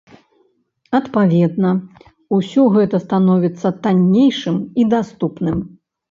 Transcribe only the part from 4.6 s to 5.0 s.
і